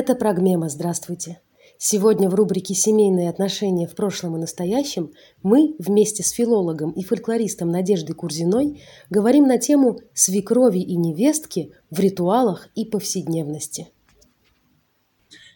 [0.00, 1.42] Это Прогмема, здравствуйте.
[1.76, 5.10] Сегодня в рубрике «Семейные отношения в прошлом и настоящем»
[5.42, 12.00] мы вместе с филологом и фольклористом Надеждой Курзиной говорим на тему свекрови и невестки в
[12.00, 13.88] ритуалах и повседневности.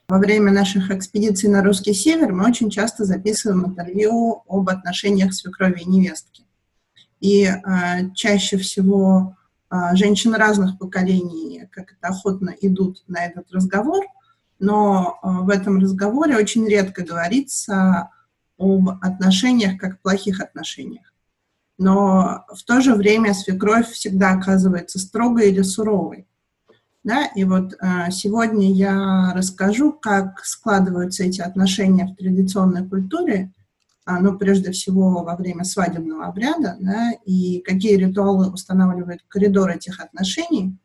[0.09, 5.81] Во время наших экспедиций на русский север мы очень часто записываем интервью об отношениях свекрови
[5.81, 6.45] и невестки.
[7.19, 9.39] И э, чаще всего
[9.71, 14.05] э, женщины разных поколений как это охотно идут на этот разговор–
[14.59, 18.11] но э, в этом разговоре очень редко говорится
[18.59, 21.13] об отношениях как плохих отношениях.
[21.77, 26.27] Но в то же время свекровь всегда оказывается строгой или суровой.
[27.03, 27.27] Да?
[27.35, 33.53] И вот э, сегодня я расскажу, как складываются эти отношения в традиционной культуре,
[34.07, 40.01] а, ну, прежде всего во время свадебного обряда, да, и какие ритуалы устанавливают коридор этих
[40.01, 40.77] отношений–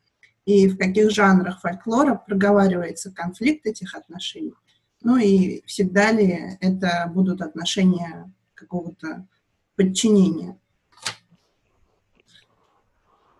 [0.49, 4.55] и в каких жанрах фольклора проговаривается конфликт этих отношений.
[5.03, 9.27] Ну и всегда ли это будут отношения какого-то
[9.75, 10.57] подчинения.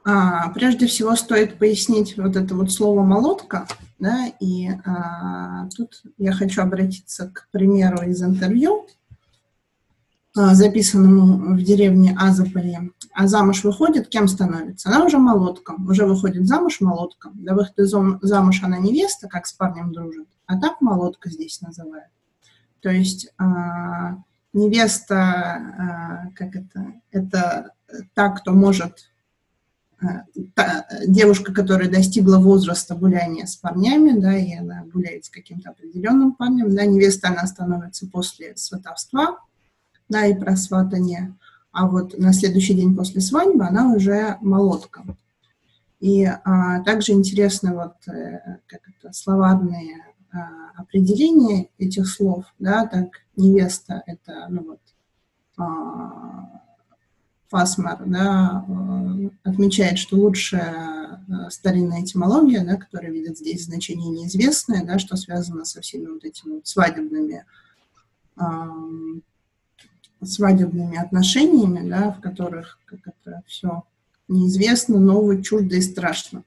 [0.05, 6.31] А, прежде всего стоит пояснить вот это вот слово «молотка», да, и а, тут я
[6.31, 8.87] хочу обратиться к примеру из интервью,
[10.53, 14.89] записанному в деревне Азополе а замуж выходит, кем становится?
[14.89, 17.33] Она уже молотком, уже выходит замуж молотком.
[17.43, 22.11] До выхода замуж она невеста, как с парнем дружит, а так молотка здесь называют.
[22.81, 23.43] То есть э,
[24.53, 27.73] невеста, э, как это, это
[28.13, 29.11] та, кто может,
[30.01, 30.05] э,
[30.55, 36.33] та, девушка, которая достигла возраста гуляния с парнями, да, и она гуляет с каким-то определенным
[36.33, 39.39] парнем, да, невеста она становится после сватовства,
[40.09, 41.35] да, и просватания
[41.71, 45.03] а вот на следующий день после свадьбы она уже молотка.
[45.99, 53.09] И а, также интересны вот э, как это, словарные а, определения этих слов, да, так
[53.35, 54.79] невеста это, ну вот,
[55.57, 56.61] а,
[57.49, 64.85] Фасмар, да, э, отмечает, что лучшая э, старинная этимология, да, которая видит здесь значение неизвестное,
[64.85, 67.45] да, что связано со всеми вот этими вот свадебными
[70.23, 73.83] свадебными отношениями, да, в которых как это все
[74.27, 76.43] неизвестно, ново, чуждо и страшно.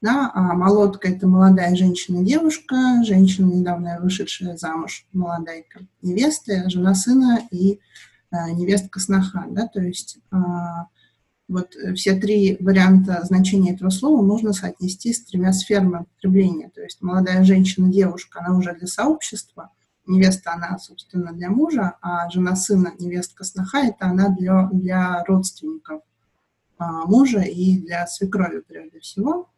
[0.00, 7.80] Да, а молодка– это молодая женщина-девушка, женщина, недавно вышедшая замуж, молодайка, невеста, жена сына и
[8.30, 9.46] а, невестка-сноха.
[9.50, 10.86] Да, то есть а,
[11.48, 16.70] вот все три варианта значения этого слова можно соотнести с тремя сферами употребления.
[16.72, 19.70] То есть молодая женщина-девушка, она уже для сообщества–
[20.08, 26.02] невеста, она, собственно, для мужа, а жена сына, невестка сноха, это она для, для родственников
[26.78, 29.50] а, мужа и для свекрови, прежде всего.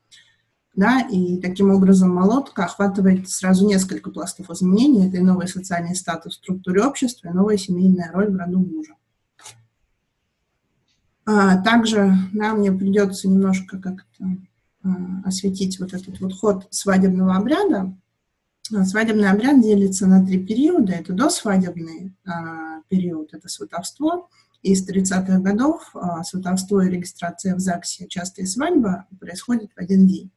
[0.75, 5.09] Да, и таким образом молотка охватывает сразу несколько пластов изменений.
[5.09, 8.94] Это и новый социальный статус в структуре общества, и новая семейная роль в роду мужа.
[11.27, 14.25] А, также да, мне придется немножко как-то
[14.83, 14.89] а,
[15.25, 17.94] осветить вот этот вот ход свадебного обряда,
[18.84, 20.92] свадебный обряд делится на три периода.
[20.92, 24.28] Это досвадебный а, период, это сватовство.
[24.62, 29.78] И с 30-х годов а, сватовство и регистрация в ЗАГСе, часто и свадьба, происходит в
[29.80, 30.30] один день.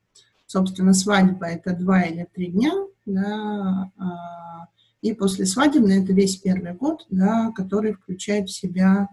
[0.45, 2.71] Собственно, свадьба– это два или три дня,
[3.05, 4.67] да, а,
[5.01, 9.09] и после свадебной– это весь первый год, да, который включает в себя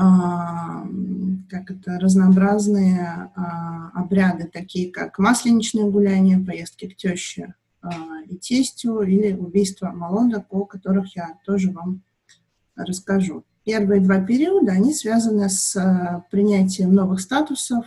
[0.00, 0.84] а,
[1.50, 7.54] как это, разнообразные а, обряды, такие как масленичное гуляние, поездки к теще,
[8.28, 12.02] и тестю, или убийство молодок, о которых я тоже вам
[12.76, 13.44] расскажу.
[13.64, 17.84] Первые два периода, они связаны с а, принятием новых статусов,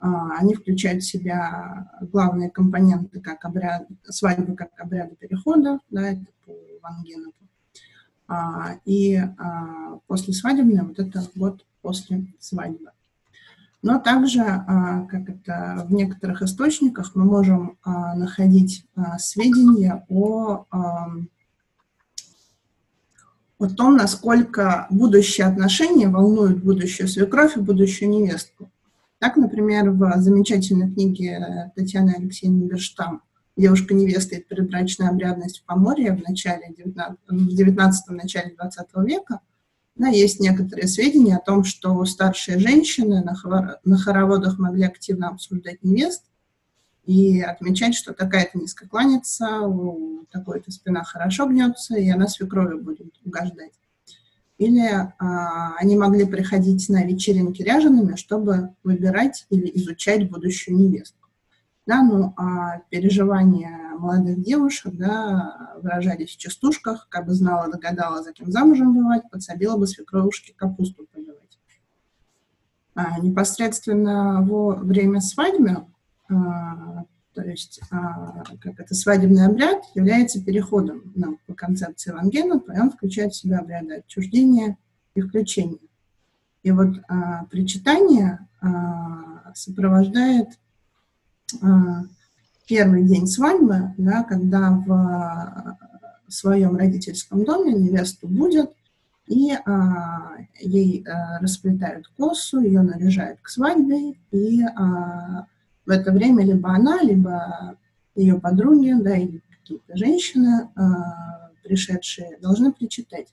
[0.00, 6.26] а, они включают в себя главные компоненты, как обряд, свадьбы как обряда перехода, да, это
[6.44, 6.52] по
[6.82, 7.32] Вангенову.
[8.84, 9.18] И
[10.06, 12.90] после свадебной, вот это вот после свадьбы.
[13.80, 20.64] Но также, а, как это в некоторых источниках, мы можем а, находить а, сведения о,
[23.58, 28.70] о том, насколько будущие отношения волнуют будущую свекровь и будущую невестку.
[29.20, 33.22] Так, например, в замечательной книге Татьяны Алексеевны Берштам
[33.56, 39.40] «Девушка-невеста и предбрачная обрядность в Поморье» в начале 19, в 19 начале 20 века
[39.98, 45.28] да, есть некоторые сведения о том, что старшие женщины на, хоро на хороводах могли активно
[45.28, 46.24] обсуждать невест
[47.04, 53.12] и отмечать, что такая-то низко кланяется, у такой-то спина хорошо гнется, и она свекрови будет
[53.24, 53.72] угождать.
[54.58, 61.28] Или а, они могли приходить на вечеринки ряжеными, чтобы выбирать или изучать будущую невестку.
[61.86, 68.32] Да, ну, а переживания молодых девушек, да, выражались в частушках, как бы знала, догадала, за
[68.32, 71.58] кем замужем бывать, подсобила бы свекровушке капусту поливать.
[72.94, 75.86] А, непосредственно во время свадьбы,
[76.28, 77.04] а,
[77.34, 82.90] то есть а, как это свадебный обряд, является переходом ну, по концепции Вангена, и он
[82.90, 84.76] включает в себя обряды отчуждения
[85.14, 85.78] и включения.
[86.64, 90.48] И вот а, причитание а, сопровождает
[91.62, 92.02] а,
[92.68, 98.70] первый день свадьбы, да, когда в своем родительском доме невесту будет,
[99.26, 105.46] и а, ей а, расплетают косу, ее наряжают к свадьбе, и а,
[105.84, 107.76] в это время либо она, либо
[108.14, 113.28] ее подруги, да, или какие-то женщины, а, пришедшие, должны причитать.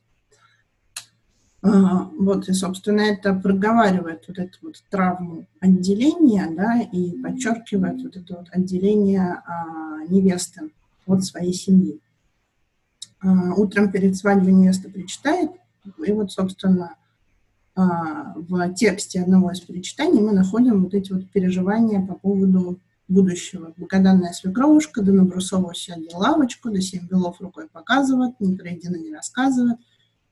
[1.68, 8.16] А, вот, и, собственно, это проговаривает вот эту вот травму отделения, да, и подчеркивает вот
[8.16, 10.70] это вот отделение а, невесты
[11.08, 12.00] от своей семьи.
[13.20, 15.50] А, утром перед свадьбой невеста причитает,
[16.06, 16.96] и вот, собственно,
[17.76, 22.80] в тексте одного из перечитаний мы находим вот эти вот переживания по поводу
[23.10, 23.74] будущего.
[23.76, 29.78] Богоданная свекровушка, да набрусово сядет лавочку, да семь белов рукой показывает, не пройдено не рассказывает,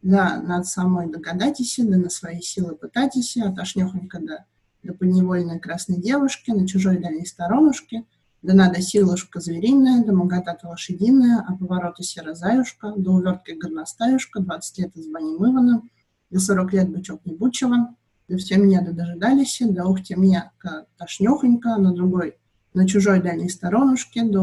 [0.04, 4.46] да над самой догадайтесь, да на свои силы пытайтесь, а тошнехонько да
[4.84, 8.04] до подневольной красной девушки, на чужой дальней сторонушке,
[8.42, 14.96] да надо силушка звериная, да моготата лошадиная, а повороты серозаюшка, да увертки горностаюшка, двадцать лет
[14.98, 15.82] из бани мывана,
[16.30, 17.96] да сорок лет бычок не бучева,
[18.28, 20.52] да все меня да дожидались, да ух те меня
[20.98, 22.38] тошнехонько, на другой,
[22.74, 24.42] на чужой дальней сторонушке, да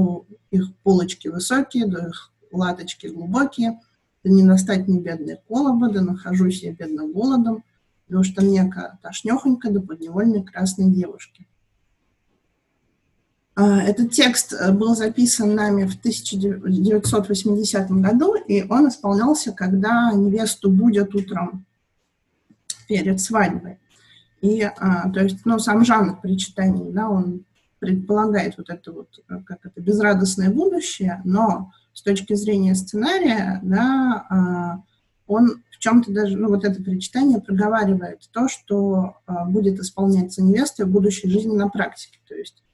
[0.51, 3.79] их полочки высокие, да их латочки глубокие,
[4.25, 7.65] да не настать мне бедной колоба, да нахожусь я бедно голодом,
[8.07, 8.71] потому что мне
[9.03, 11.47] тошнехонько до подневольной красной девушки.
[13.55, 20.71] А, этот текст э, был записан нами в 1980 году, и он исполнялся, когда невесту
[20.71, 21.67] будет утром
[22.89, 23.79] перед свадьбой.
[24.41, 27.45] И, а, то есть, ну, сам жанр причитаний, да, он
[27.79, 34.27] предполагает вот это вот, э, как это, безрадостное будущее, но с точки зрения сценария, да,
[34.31, 34.83] а,
[35.27, 40.87] он в чем-то даже, ну, вот это причитание проговаривает то, что а, будет исполняться невестой
[40.87, 42.19] в будущей жизни на практике.
[42.27, 42.65] То есть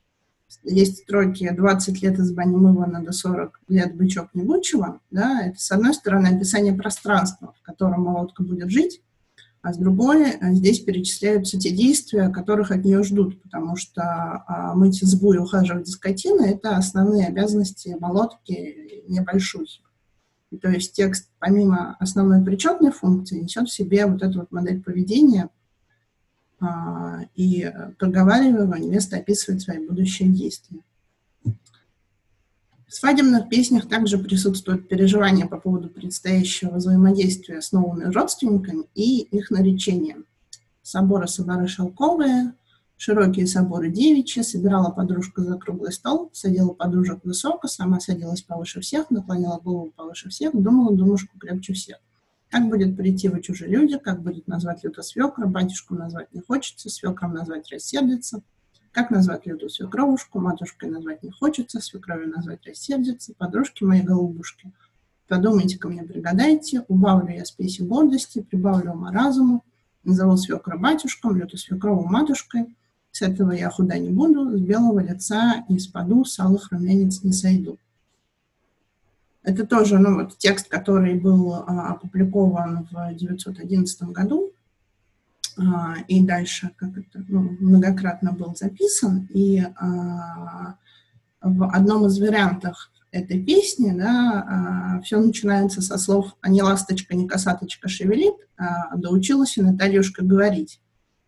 [0.63, 5.59] есть строки 20 лет из бани мывана до 40 лет бычок не бучего, да, это,
[5.59, 9.03] с одной стороны, описание пространства, в котором молотка будет жить,
[9.67, 14.01] а с другой э, здесь перечисляются те действия, которых от нее ждут, потому что
[14.47, 19.67] а, мыть избу и ухаживать за скотиной– это основные обязанности молотки небольшой.
[20.63, 25.51] То есть текст, помимо основной причетной функции, несет в себе вот эту вот модель поведения
[26.61, 27.69] а, и
[27.99, 30.83] проговаривая невеста описывает свои будущие действия.
[32.87, 39.51] В свадебных песнях также присутствуют переживания по поводу предстоящего взаимодействия с новыми родственниками и их
[39.51, 40.25] наречением.
[40.83, 42.55] Соборы соборы шелковые,
[42.97, 49.11] широкие соборы девичьи, собирала подружка за круглый стол, садила подружек высоко, сама садилась повыше всех,
[49.11, 51.97] наклонила голову повыше всех, думала думушку крепче всех.
[52.51, 56.89] Как будет прийти вы чужие люди, как будет назвать люто свекра, батюшку назвать не хочется,
[56.89, 58.43] свекром назвать рассердится–
[58.97, 60.41] как назвать лютую свекровушку?
[60.41, 64.73] Матушкой назвать не хочется, свекровью назвать рассердится, подружки мои голубушки.
[65.29, 69.63] Подумайте ко мне, пригадайте, убавлю я спеси гордости, прибавлю ума разуму,
[70.03, 72.75] назову свекра батюшком, лютую свекрову матушкой.
[73.11, 77.35] С этого я худа не буду, с белого лица не спаду, с алых румянец не
[77.35, 77.77] сойду.
[79.43, 84.53] Это тоже ну, вот, текст, который был а, опубликован в 1911 году
[86.09, 90.77] и дальше как это, ну, многократно был записан, и а,
[91.41, 97.15] в одном из вариантов этой песни, да, а, все начинается со слов «А не ласточка,
[97.15, 100.81] не косаточка шевелит», а доучилась и Натальюшка говорить.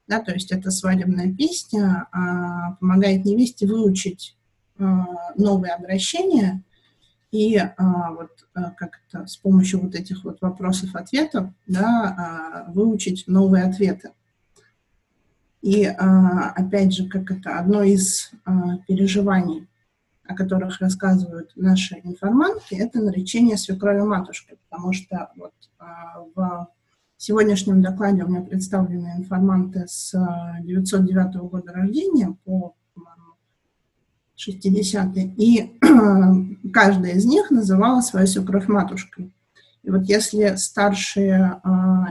[0.07, 4.37] Да, то есть эта свадебная песня а, помогает невесте выучить
[4.79, 5.07] а,
[5.37, 6.65] новые обращения
[7.31, 13.25] и а, вот а, как это с помощью вот этих вот вопросов-ответов да, а, выучить
[13.27, 14.13] новые ответы.
[15.63, 19.67] И а, опять же, как это одно из а, переживаний,
[20.25, 26.69] о которых рассказывают наши информантки, это наречение свекрови матушкой, потому что вот а, в
[27.17, 30.13] сегодняшнем докладе у меня представлены информанты с
[30.63, 32.75] 909 года рождения по
[34.37, 35.77] 60-е, и
[36.73, 39.33] каждая из них называла свою свекровь матушкой.
[39.83, 41.61] И вот если старшие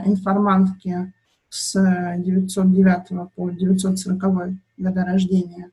[0.04, 1.14] информантки
[1.50, 1.72] с
[2.18, 4.20] 909 по 940
[4.76, 5.70] года рождения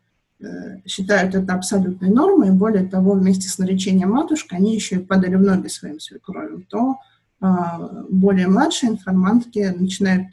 [0.86, 5.41] считают это абсолютной нормой, более того, вместе с наречением матушка они еще и падали в
[5.41, 6.98] ноги своим свекровям, то
[8.10, 10.27] более младшие информантки начинают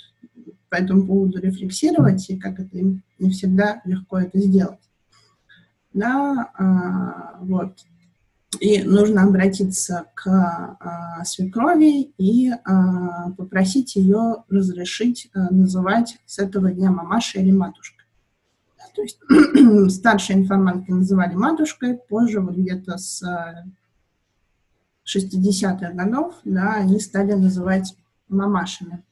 [0.69, 4.81] по этому поводу рефлексировать, и как это им не всегда легко это сделать.
[5.93, 7.77] Да, вот.
[8.62, 16.71] И нужно обратиться к а, свекрови и а, попросить ее разрешить а, называть с этого
[16.71, 18.07] дня мамашей или матушкой.
[18.78, 19.19] Да, то есть
[19.92, 23.25] старшие информантки называли матушкой, позже вот где-то с
[25.12, 27.97] 60-х годов, да, они стали называть
[28.28, 29.02] мамашами.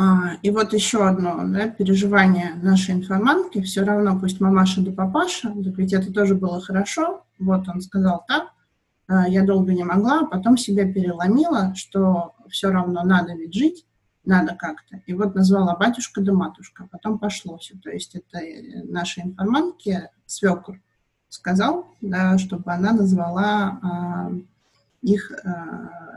[0.00, 3.60] А, и вот еще одно да, переживание нашей информантки.
[3.62, 7.24] Все равно, пусть мамаша да папаша, так ведь это тоже было хорошо.
[7.40, 8.52] Вот он сказал так,
[9.08, 13.86] а, я долго не могла, а потом себя переломила, что все равно надо ведь жить,
[14.24, 15.02] надо как-то.
[15.06, 17.74] И вот назвала батюшка да матушка, а потом пошло все.
[17.82, 20.80] То есть это э, нашей информантке свекр
[21.28, 24.30] сказал, да, чтобы она назвала
[25.02, 25.30] их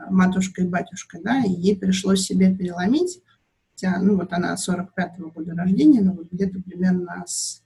[0.09, 3.21] матушкой и батюшкой, да, и ей пришлось себе переломить,
[3.81, 7.61] хотя, ну, вот она 45-го года рождения, но вот где-то примерно с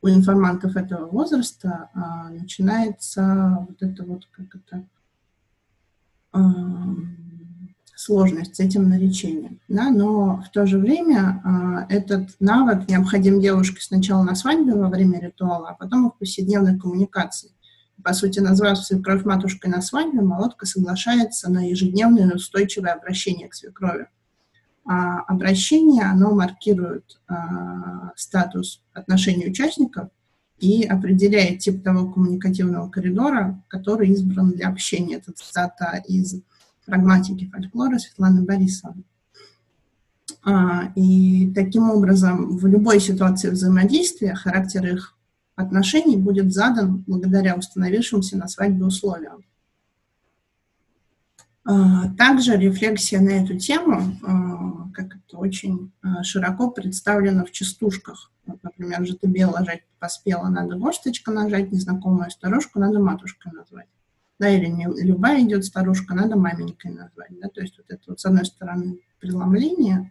[0.00, 4.86] у информантов этого возраста а, начинается вот это вот, как это,
[6.30, 6.40] а,
[7.96, 9.58] сложность с этим наречением.
[9.66, 9.90] Да?
[9.90, 15.18] Но в то же время а, этот навык необходим девушке сначала на свадьбе во время
[15.20, 17.50] ритуала, а потом в повседневной коммуникации.
[18.04, 24.06] По сути, назвав свекровь матушкой на свадьбе, молодка соглашается на ежедневное устойчивое обращение к свекрови.
[24.90, 30.08] А обращение, оно маркирует а, статус отношений участников
[30.58, 35.16] и определяет тип того коммуникативного коридора, который избран для общения.
[35.16, 36.40] Это цитата из
[36.86, 39.04] прагматики фольклора Светланы Борисовны.
[40.42, 45.18] А, и таким образом в любой ситуации взаимодействия характер их
[45.54, 49.44] отношений будет задан благодаря установившимся на свадьбе условиям.
[51.70, 58.32] А, также рефлексия на эту тему, а, как это очень широко представлена в частушках.
[58.46, 63.88] Вот, например, же ты бело жать поспела, надо горсточка нажать, незнакомую старушку надо матушкой назвать.
[64.38, 67.38] Да, или не любая идет старушка, надо маменькой назвать.
[67.38, 70.10] Да, то есть вот это вот с одной стороны преломление,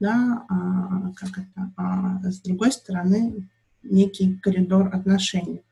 [0.00, 3.50] да, а, как это, а с другой стороны
[3.82, 5.62] некий коридор отношений.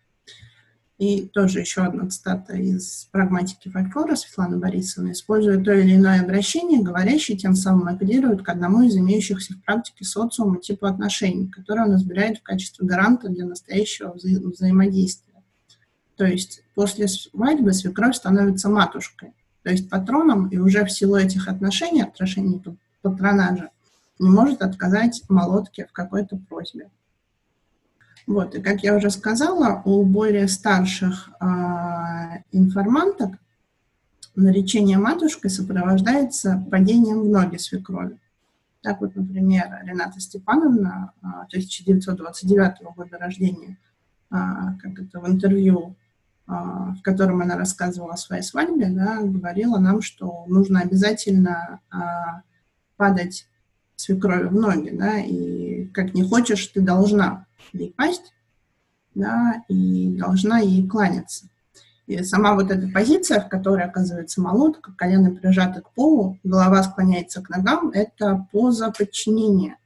[0.98, 5.12] И тоже еще одна цитата из «Прагматики фольклора» Светланы Борисовны.
[5.12, 10.06] «Используя то или иное обращение, говорящий тем самым апеллирует к одному из имеющихся в практике
[10.06, 15.34] социума типа отношений, которые он избирает в качестве гаранта для настоящего вза взаимодействия.
[16.16, 21.46] То есть после свадьбы свекровь становится матушкой, то есть патроном, и уже в силу этих
[21.48, 22.62] отношений, отношений
[23.02, 23.68] патронажа,
[24.18, 26.88] не может отказать молотке в какой-то просьбе.
[28.26, 31.45] Вот, и как я уже сказала, у более старших э,
[32.50, 33.38] информанток
[34.35, 38.18] наречение матушкой сопровождается падением в ноги свекрови.
[38.83, 43.78] Так вот, например, Рената Степановна, э, 1929 года рождения,
[44.30, 44.35] э,
[44.80, 45.97] как это в интервью,
[46.47, 51.80] э, в котором она рассказывала о своей свадьбе, да, говорила нам, что нужно обязательно
[52.97, 53.49] падать
[53.97, 58.34] свекрови в ноги, да, и как не хочешь, ты должна ей пасть,
[59.14, 61.48] да, и должна ей кланяться.
[62.06, 67.42] И сама вот эта позиция, в которой оказывается молотка, колено прижаты к полу, голова склоняется
[67.42, 69.76] к ногам, это поза подчинения.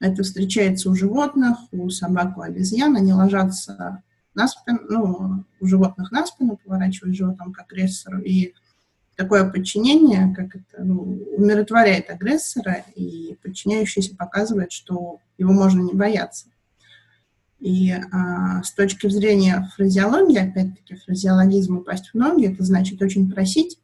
[0.00, 2.96] Это встречается у животных, у собак, у обезьян.
[2.96, 4.02] Они ложатся
[4.34, 8.20] на спину, ну, у животных на спину, поворачивают животом к агрессору.
[8.20, 8.54] И
[9.14, 11.02] такое подчинение, как это, ну,
[11.36, 16.46] умиротворяет агрессора, и подчиняющийся показывает, что его можно не бояться.
[17.60, 23.78] И а, с точки зрения фразеологии, опять-таки, фразеологизм упасть в ноги, это значит очень просить,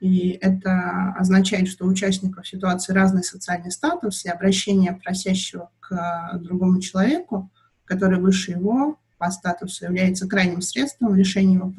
[0.00, 6.80] и это означает, что у участников ситуации разный социальный статус, и обращение просящего к другому
[6.80, 7.50] человеку,
[7.84, 11.74] который выше его по статусу, является крайним средством решения его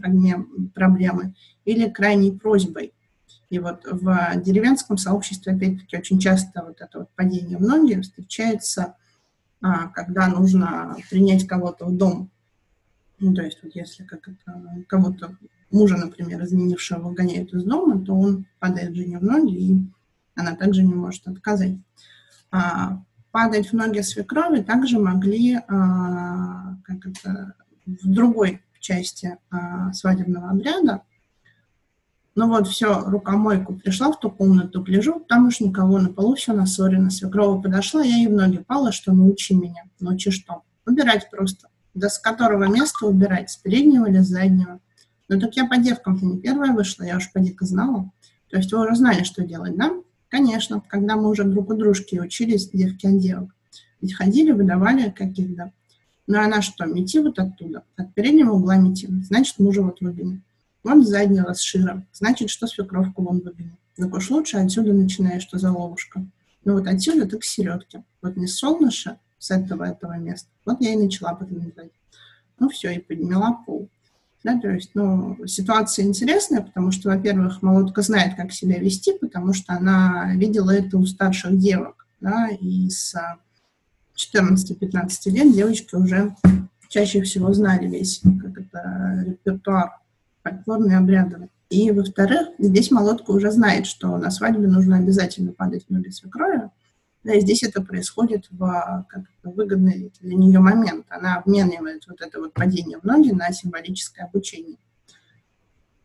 [0.75, 2.93] проблемы или крайней просьбой.
[3.49, 8.83] И вот в деревенском сообществе, опять-таки, очень часто вот это вот падение в ноги встречается
[8.83, 8.95] а,
[9.61, 12.29] когда нужно принять кого-то в дом.
[13.19, 15.35] Ну, то есть вот если как это, кого-то,
[15.71, 19.77] мужа, например, изменившего выгоняют из дома, то он падает жене в ноги, и
[20.35, 21.77] она также не может отказать.
[22.51, 27.53] А, падать в ноги свекрови также могли а, как это,
[27.85, 31.01] в другой части а, свадебного обряда,
[32.39, 36.53] ну вот, все, рукомойку пришла в ту комнату, гляжу, там уж никого на полу, все
[36.53, 37.09] насорено.
[37.09, 39.83] Свекрова подошла, я ей в ноги пала, что научи меня.
[39.99, 40.61] Научи что?
[40.87, 41.67] Убирать просто.
[41.93, 43.49] Да с которого места убирать?
[43.49, 44.79] С переднего или с заднего?
[45.27, 48.09] Ну так я по девкам-то не первая вышла, я уж поди знала.
[48.49, 49.91] То есть вы уже знали, что делать, да?
[50.29, 53.53] Конечно, когда мы уже друг у дружки учились, девки от девок.
[53.99, 55.73] Ведь ходили, выдавали каких-то.
[56.25, 59.09] Ну, она что, мети вот оттуда, от переднего угла мети.
[59.23, 60.39] Значит, мужа вот выгонит.
[60.95, 62.05] С заднего, с шира.
[62.13, 63.73] Значит, что свекровку вон выгонит.
[63.95, 66.25] Так уж лучше отсюда начинаешь, что за ловушка.
[66.65, 68.03] Ну, вот отсюда ты к середке.
[68.21, 70.49] Вот не с солнышка, с этого, этого места.
[70.65, 71.91] Вот я и начала подметать.
[72.59, 73.89] Ну, все, и подняла пол.
[74.43, 79.53] Да, то есть, ну, ситуация интересная, потому что, во-первых, молодка знает, как себя вести, потому
[79.53, 83.15] что она видела это у старших девок, да, и с
[84.15, 86.35] 14-15 лет девочки уже
[86.87, 89.91] чаще всего знали весь, как это, репертуар
[90.49, 91.49] фольклорный, обрядовый.
[91.69, 96.69] И, во-вторых, здесь молодка уже знает, что на свадьбе нужно обязательно падать в ноги свекрови,
[97.23, 101.05] да, и здесь это происходит в как это, выгодный для нее момент.
[101.09, 104.77] Она обменивает вот это вот падение в ноги на символическое обучение.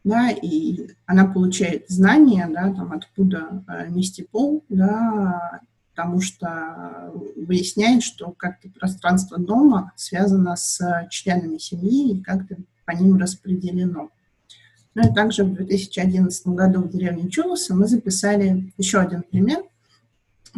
[0.02, 5.60] Да, и она получает знания, да, там, откуда э, нести пол, да,
[5.94, 13.16] потому что выясняет, что как-то пространство дома связано с членами семьи и как-то по ним
[13.16, 14.10] распределено.
[14.94, 19.62] Ну и также в 2011 году в деревне Чулоса мы записали еще один пример–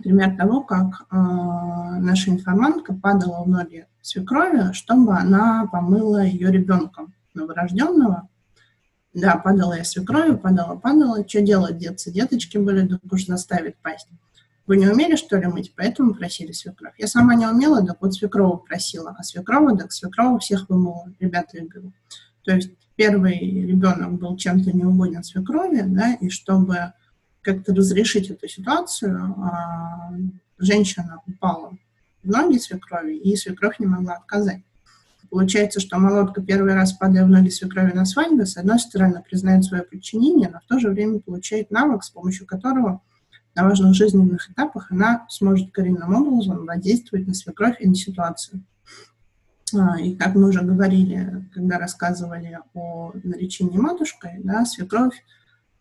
[0.03, 7.07] пример того, как э, наша информантка падала в ноги свекрови, чтобы она помыла ее ребенка
[7.35, 8.29] новорожденного.
[9.15, 11.27] Да, падала я свекрови, падала, падала.
[11.27, 12.11] Что делать, деться?
[12.11, 14.09] Деточки были, так уж заставить пасть.
[14.67, 16.95] Вы не умели, что ли, мыть, поэтому просили свекровь.
[16.99, 19.15] Я сама не умела, так вот свекрову просила.
[19.17, 21.93] А свекрова, так свекрова всех вымыла, ребята говорю.
[22.45, 26.93] То есть первый ребенок был чем-то неугоден свекрови, да, и чтобы
[27.43, 30.13] как-то разрешить эту ситуацию, а,
[30.59, 31.77] женщина упала
[32.23, 34.63] в ноги свекрови, и свекровь не могла отказать.
[35.31, 39.65] Получается, что молодка первый раз, падая в ноги свекрови на свадьбе, с одной стороны признает
[39.65, 43.03] свое подчинение, но в то же время получает навык, с помощью которого
[43.55, 48.63] на важных жизненных этапах она сможет коренным образом воздействовать на свекровь и на ситуацию.
[49.75, 55.25] А, и как мы уже говорили, когда рассказывали о наречении матушкой, да, свекровь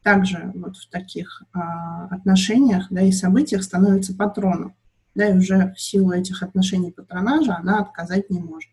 [0.01, 4.75] также вот в таких а, отношениях да, и событиях становится патроном.
[5.13, 8.69] Да, и уже в силу этих отношений патронажа она отказать не может.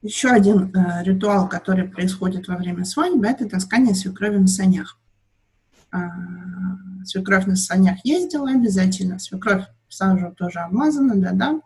[0.00, 4.98] Еще один э, ритуал, который происходит во время свадьбы, это таскание свекрови на санях.
[5.92, 5.98] Э,
[7.04, 11.60] свекровь на санях ездила обязательно, свекровь сажу тоже обмазана, да-да.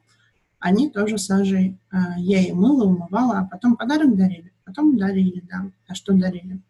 [0.61, 4.53] Они тоже сажей э, я и мыла, умывала, а потом подарок дарили.
[4.65, 5.71] Потом дарили, да.
[5.87, 6.61] А что дарили?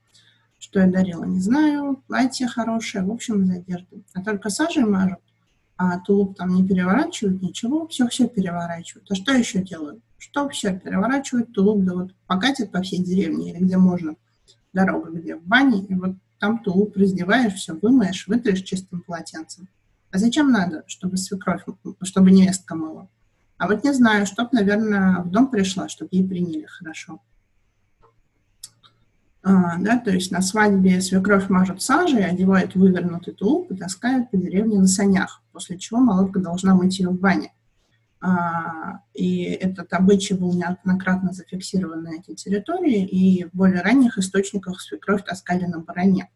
[0.59, 2.03] Что я дарила, не знаю.
[2.07, 4.03] Платье хорошее, в общем, из одежды.
[4.14, 5.20] А только сажей мажут,
[5.77, 9.11] а тулуп там не переворачивают, ничего, все-все переворачивают.
[9.11, 10.01] А что еще делают?
[10.18, 11.53] Что все переворачивают?
[11.53, 14.16] Тулуп, да вот покатят по всей деревне или где можно.
[14.72, 15.37] Дорога где?
[15.37, 19.68] В бане, и вот там тулуп раздеваешь, все вымоешь, вытрешь чистым полотенцем.
[20.11, 21.62] А зачем надо, чтобы свекровь,
[22.03, 23.09] чтобы невестка мыла?
[23.59, 27.21] А вот не знаю, чтоб, наверное, в дом пришла, чтобы ей приняли хорошо.
[29.42, 34.37] А, да, то есть на свадьбе свекровь мажут сажей, одевают вывернутый тулуп и таскают по
[34.37, 37.53] деревне на санях, после чего молодка должна мыть ее в бане.
[38.21, 44.81] А, и этот обычай был неоднократно зафиксирован на этой территории, и в более ранних источниках
[44.81, 46.31] свекровь таскали на баране.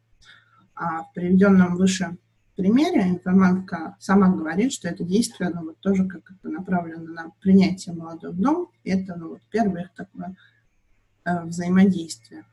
[0.75, 2.17] А в приведенном выше
[2.57, 7.95] примере информантка сама говорит, что это действие, ну, вот тоже как это направлено на принятие
[7.95, 10.37] молодой в дом, это ну, вот первое их такое
[11.25, 12.45] э, взаимодействие.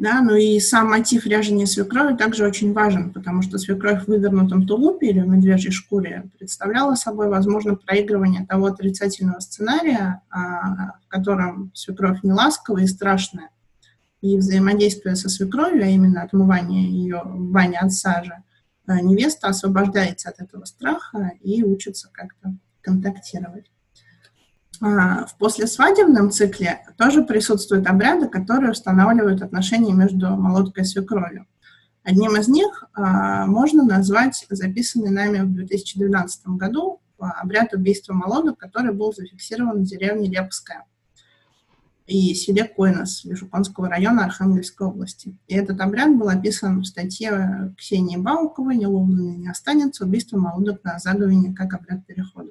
[0.00, 4.64] Да, ну и сам мотив ряжения свекрови также очень важен, потому что свекровь в вывернутом
[4.64, 11.72] тулупе или в медвежьей шкуре представляла собой, возможно, проигрывание того отрицательного сценария, а, в котором
[11.74, 13.50] свекровь не ласковая и страшная.
[14.20, 18.34] И взаимодействие со свекровью, а именно отмывание ее в бане от сажи,
[19.00, 23.70] невеста освобождается от этого страха и учится как-то контактировать.
[24.80, 31.46] А, в послесвадебном цикле тоже присутствуют обряды, которые устанавливают отношения между молодкой и свекровью.
[32.04, 38.94] Одним из них а, можно назвать записанный нами в 2012 году обряд убийства молодок, который
[38.94, 40.84] был зафиксирован в деревне Лепская
[42.08, 45.36] и селе Койнос Лежуконского района Архангельской области.
[45.46, 50.06] И этот обряд был описан в статье Ксении Бауковой «Неловленный не останется.
[50.06, 52.50] Убийство молодок на заговине как обряд перехода».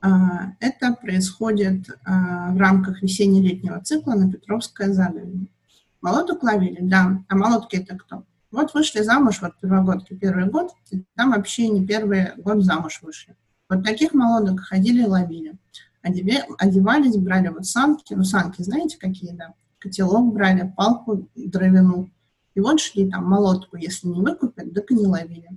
[0.00, 5.48] А, это происходит а, в рамках весенне-летнего цикла на Петровское заговение.
[6.00, 7.22] Молодок ловили, да.
[7.28, 8.24] А молодки это кто?
[8.50, 10.70] Вот вышли замуж, вот первогодки, первый год,
[11.14, 13.36] там вообще не первый год замуж вышли.
[13.68, 15.58] Вот таких молодок ходили и ловили.
[16.06, 22.10] Одевались, брали вот санки, ну санки знаете какие, да, котелок брали, палку дровяную,
[22.54, 25.50] и вот шли там молотку, если не выкупят, так и не ловили.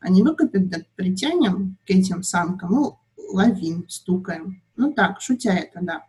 [0.00, 2.98] А не выкупят, так притянем к этим санкам, ну,
[3.32, 4.62] ловим, стукаем.
[4.76, 6.06] Ну так, шутя это, да.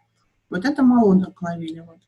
[0.49, 1.99] Вот это молодок ловили вот.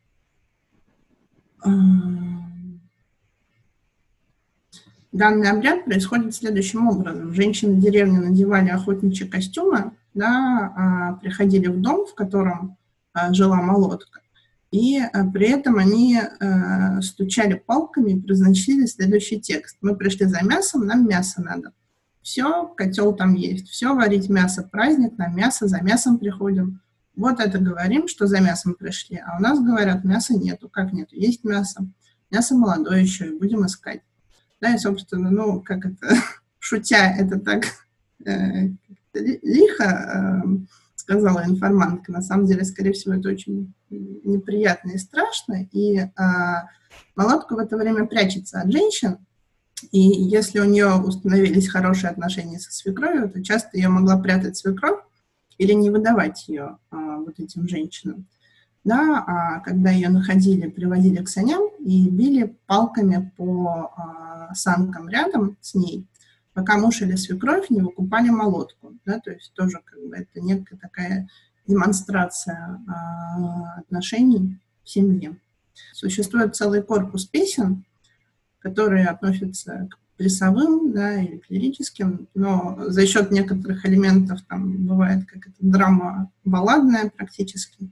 [5.11, 7.33] Данный обряд происходит следующим образом.
[7.33, 12.77] Женщины деревни надевали охотничьи костюмы, да, а, приходили в дом, в котором
[13.13, 14.21] а, жила молотка,
[14.71, 16.19] и а, при этом они
[17.01, 19.77] стучали палками и произносили следующий текст.
[19.81, 21.73] Мы пришли за мясом, нам мясо надо.
[22.21, 23.67] Все, котел там есть.
[23.69, 26.81] Все, варить мясо, праздник, нам мясо, за мясом приходим.
[27.15, 29.17] Вот это говорим, что за мясом пришли.
[29.17, 30.69] А у нас говорят, мяса нету.
[30.69, 31.15] Как нету?
[31.15, 31.85] Есть мясо.
[32.31, 34.01] Мясо молодое еще, и будем искать.
[34.59, 36.15] Да, и, собственно, ну, как это,
[36.59, 37.65] шутя, это так
[38.25, 38.69] э,
[39.13, 40.41] лихо э,
[40.95, 42.11] сказала информантка.
[42.11, 45.67] На самом деле, скорее всего, это очень неприятно и страшно.
[45.71, 46.09] И э,
[47.15, 49.17] молотка в это время прячется от женщин,
[49.91, 55.01] и если у нее установились хорошие отношения со свекровью, то часто ее могла прятать свекровь
[55.57, 58.27] или не выдавать ее а, вот этим женщинам
[58.83, 65.57] да, а когда ее находили, приводили к саням и били палками по а, санкам рядом
[65.61, 66.05] с ней,
[66.53, 70.77] пока муж или свекровь не выкупали молотку, да, то есть тоже как бы это некая
[70.77, 71.27] такая
[71.67, 75.37] демонстрация а, отношений в семье.
[75.93, 77.85] Существует целый корпус песен,
[78.59, 85.47] которые относятся к плясовым, да, или клирическим, но за счет некоторых элементов там бывает как
[85.47, 87.89] это драма балладная практически,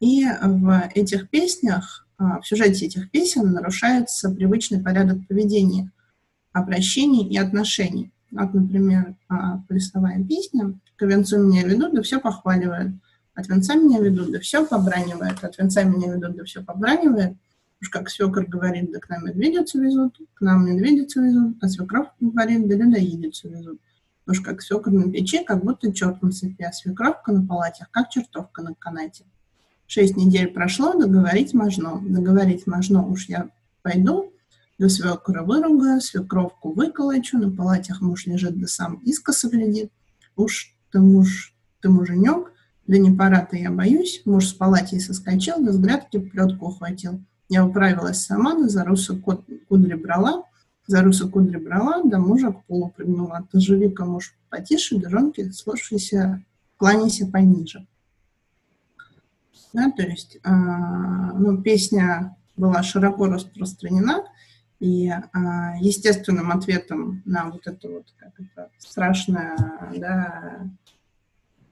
[0.00, 5.90] и в этих песнях, а, в сюжете этих песен нарушается привычный порядок поведения,
[6.54, 8.10] обращений и отношений.
[8.30, 9.16] Вот, например,
[9.68, 12.94] плясовая песня «К венцу меня ведут, да все похваливают»,
[13.34, 17.36] «От венца меня ведут, да все побранивают», «От венца меня ведут, да все побранивают»,
[17.84, 22.08] Уж как свекр говорит, да к нам медведицу везут, к нам медведицу везут, а свекровь
[22.18, 23.78] говорит, да людоедицу везут.
[24.26, 28.08] Уж как свекр на печи, как будто черт на цепи, а свекровка на палатях, как
[28.08, 29.24] чертовка на канате.
[29.86, 32.00] Шесть недель прошло, договорить можно.
[32.00, 33.50] Договорить можно, уж я
[33.82, 34.32] пойду,
[34.78, 39.92] до свекра выругаю, свекровку выколочу, на палатях муж лежит, да сам искоса глядит.
[40.36, 42.52] Уж ты муж, ты муженек,
[42.86, 44.22] да не пора-то я боюсь.
[44.24, 47.20] Муж с палати соскочил, да с грядки плетку ухватил.
[47.48, 50.44] Я управилась сама, да за русу кудри брала,
[50.86, 53.46] за русу кудри брала, да мужа к полу прыгнула.
[53.50, 56.42] Ты живи-ка, муж, потише, да жонки, слушайся,
[56.76, 57.86] кланяйся пониже.
[59.72, 64.24] Да, то есть э, ну, песня была широко распространена,
[64.84, 65.18] и э,
[65.80, 69.56] естественным ответом на вот это вот как это, страшное
[69.96, 70.68] да,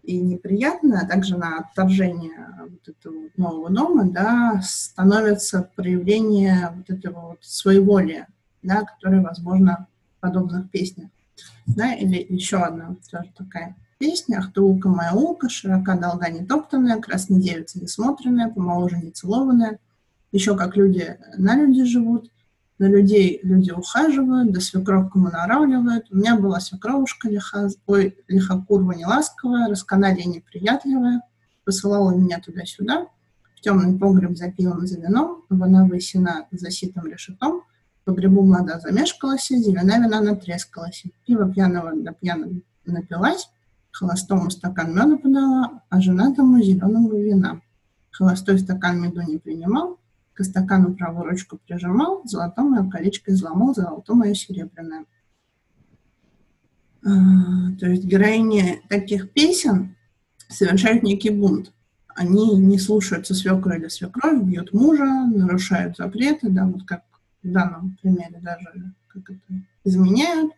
[0.03, 7.21] и неприятное, а также на отторжение вот этого нового дома, да, становится проявление вот этого
[7.33, 8.29] вот своеволия,
[8.63, 11.11] да, которое возможно в подобных песнях.
[11.67, 17.41] Да, или еще одна тоже такая песня «Ахтуука моя улка, широка долга не топтанная, красная
[17.41, 19.79] девица не помоложе не целованная».
[20.33, 22.31] Еще как люди на люди живут,
[22.83, 26.07] на людей люди ухаживают, да свекровку наравливают.
[26.11, 31.23] У меня была свекровушка лиха, ой, лихокурва неласковая, расканалья неприятливая,
[31.65, 33.07] посылала меня туда-сюда,
[33.55, 37.63] в темный погреб за пивом, за вином, вона высена за ситым решетом,
[38.05, 42.53] по грибу млада замешкалась, зелена вина натрескалась, пиво пьяного до пьяного
[42.85, 43.49] напилась,
[43.93, 47.61] Холостому стакан меда подала, а женатому зеленого вина.
[48.11, 50.01] Холостой стакан меду не принимал,
[50.35, 55.05] к стакану правую ручку прижимал, золотое мое колечко изломал, золото мое серебряное.
[57.05, 57.11] А,
[57.79, 59.97] то есть героини таких песен
[60.49, 61.73] совершают некий бунт.
[62.15, 67.03] Они не слушаются свекра или свекровь, бьют мужа, нарушают запреты, да, вот как
[67.43, 70.53] в данном примере даже как это, изменяют,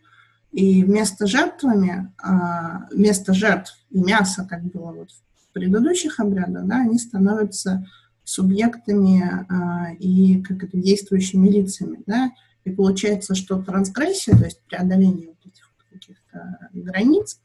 [0.53, 6.83] и вместо жертвами, а, вместо жертв и мяса, как было вот в предыдущих обрядах, да,
[6.83, 7.87] они становятся
[8.25, 12.33] субъектами а, и как это действующими лицами, да,
[12.65, 17.39] и получается, что трансгрессия, то есть преодоление вот этих каких-то границ,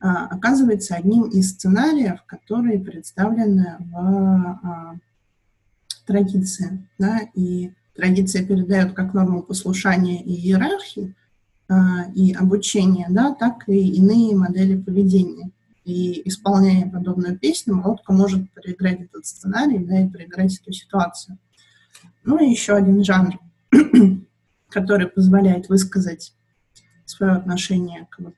[0.00, 5.00] а, оказывается одним из сценариев, которые представлены в
[6.06, 11.14] традиции, да, и традиция передает как норму послушания и иерархии,
[11.68, 15.50] а, и обучения, да, так и иные модели поведения.
[15.84, 21.38] И исполняя подобную песню, молотка может проиграть этот сценарий, да, и проиграть эту ситуацию.
[22.24, 23.38] Ну и еще один жанр,
[24.70, 26.34] который позволяет высказать
[27.04, 28.34] свое отношение к вот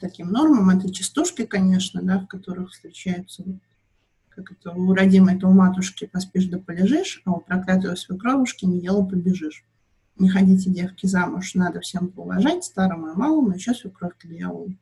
[0.00, 3.42] таким нормам, это частушки, конечно, да, в которых встречаются
[4.36, 9.02] как это, у родимой-то у матушки поспишь да полежишь, а у проклятой свекровушки не дело
[9.02, 9.64] побежишь.
[10.18, 14.74] Не ходите, девки, замуж, надо всем поуважать, старому и малому, еще свекровь-то дьяволу.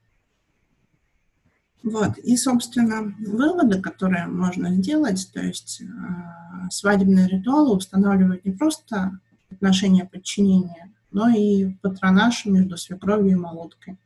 [1.84, 9.20] Вот, и, собственно, выводы, которые можно сделать, то есть э, свадебные ритуалы устанавливают не просто
[9.50, 13.98] отношения подчинения, но и патронаж между свекровью и молоткой,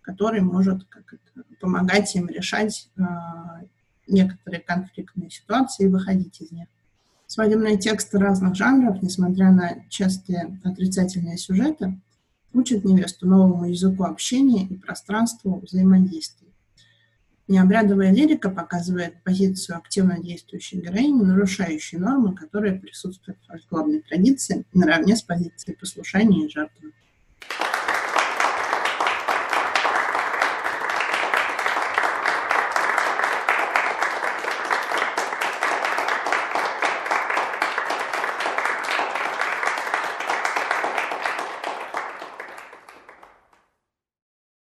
[0.00, 3.02] который может как это, помогать им решать э,
[4.08, 6.66] некоторые конфликтные ситуации и выходить из них.
[7.28, 12.00] Свадебные тексты разных жанров, несмотря на частые отрицательные сюжеты,
[12.52, 16.41] учат невесту новому языку общения и пространству взаимодействия.
[17.48, 25.16] Необрядовая лирика показывает позицию активно действующей героини, нарушающей нормы, которые присутствуют в фольклорной традиции, наравне
[25.16, 26.92] с позицией послушания и жертвы.